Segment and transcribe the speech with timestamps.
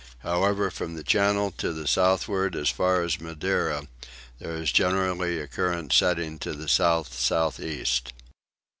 [0.23, 3.83] However from the channel to the southward as far as Madeira
[4.39, 8.11] there is generally a current setting to the south south east.